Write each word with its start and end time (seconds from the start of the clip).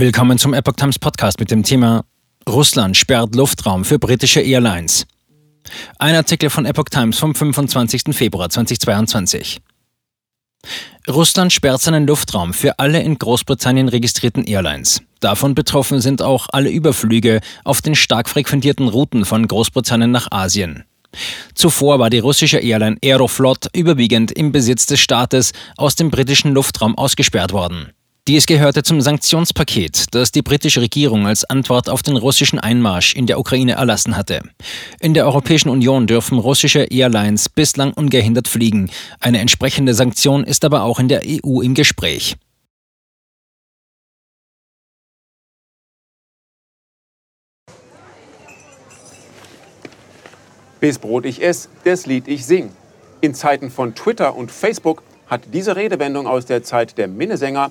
Willkommen 0.00 0.38
zum 0.38 0.54
Epoch 0.54 0.76
Times 0.76 0.98
Podcast 0.98 1.38
mit 1.40 1.50
dem 1.50 1.62
Thema 1.62 2.06
Russland 2.48 2.96
sperrt 2.96 3.34
Luftraum 3.34 3.84
für 3.84 3.98
britische 3.98 4.40
Airlines. 4.40 5.06
Ein 5.98 6.14
Artikel 6.14 6.48
von 6.48 6.64
Epoch 6.64 6.86
Times 6.90 7.18
vom 7.18 7.34
25. 7.34 8.04
Februar 8.12 8.48
2022. 8.48 9.60
Russland 11.06 11.52
sperrt 11.52 11.82
seinen 11.82 12.06
Luftraum 12.06 12.54
für 12.54 12.78
alle 12.78 13.02
in 13.02 13.18
Großbritannien 13.18 13.90
registrierten 13.90 14.44
Airlines. 14.44 15.02
Davon 15.20 15.54
betroffen 15.54 16.00
sind 16.00 16.22
auch 16.22 16.46
alle 16.50 16.70
Überflüge 16.70 17.42
auf 17.64 17.82
den 17.82 17.94
stark 17.94 18.30
frequentierten 18.30 18.88
Routen 18.88 19.26
von 19.26 19.46
Großbritannien 19.46 20.10
nach 20.10 20.28
Asien. 20.30 20.84
Zuvor 21.54 21.98
war 21.98 22.08
die 22.08 22.20
russische 22.20 22.60
Airline 22.60 22.96
Aeroflot 23.04 23.66
überwiegend 23.74 24.32
im 24.32 24.50
Besitz 24.50 24.86
des 24.86 25.00
Staates 25.00 25.52
aus 25.76 25.94
dem 25.94 26.10
britischen 26.10 26.54
Luftraum 26.54 26.96
ausgesperrt 26.96 27.52
worden. 27.52 27.92
Dies 28.28 28.44
gehörte 28.44 28.82
zum 28.82 29.00
Sanktionspaket, 29.00 30.14
das 30.14 30.30
die 30.30 30.42
britische 30.42 30.82
Regierung 30.82 31.26
als 31.26 31.44
Antwort 31.44 31.88
auf 31.88 32.02
den 32.02 32.18
russischen 32.18 32.58
Einmarsch 32.58 33.14
in 33.14 33.26
der 33.26 33.40
Ukraine 33.40 33.72
erlassen 33.72 34.14
hatte. 34.14 34.42
In 35.00 35.14
der 35.14 35.24
Europäischen 35.24 35.70
Union 35.70 36.06
dürfen 36.06 36.38
russische 36.38 36.82
Airlines 36.82 37.48
bislang 37.48 37.94
ungehindert 37.94 38.46
fliegen. 38.46 38.90
Eine 39.20 39.40
entsprechende 39.40 39.94
Sanktion 39.94 40.44
ist 40.44 40.66
aber 40.66 40.82
auch 40.82 41.00
in 41.00 41.08
der 41.08 41.22
EU 41.24 41.62
im 41.62 41.74
Gespräch. 41.74 42.36
Bis 50.78 50.98
Brot 50.98 51.24
ich 51.24 51.42
ess, 51.42 51.70
das 51.84 52.04
Lied 52.04 52.28
ich 52.28 52.44
sing. 52.44 52.70
In 53.22 53.34
Zeiten 53.34 53.70
von 53.70 53.94
Twitter 53.94 54.36
und 54.36 54.50
Facebook 54.50 55.02
hat 55.26 55.42
diese 55.52 55.76
Redewendung 55.76 56.26
aus 56.26 56.44
der 56.44 56.62
Zeit 56.62 56.98
der 56.98 57.08
Minnesänger 57.08 57.70